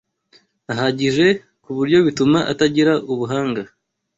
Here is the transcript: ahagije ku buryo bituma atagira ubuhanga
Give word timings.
ahagije 0.71 1.27
ku 1.63 1.69
buryo 1.77 1.97
bituma 2.05 2.39
atagira 2.51 2.93
ubuhanga 3.11 3.61